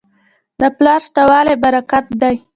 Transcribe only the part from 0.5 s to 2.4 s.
د پلار شته والی برکت دی.